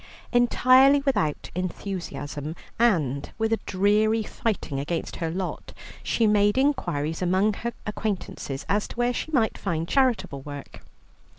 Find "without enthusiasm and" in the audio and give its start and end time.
1.05-3.31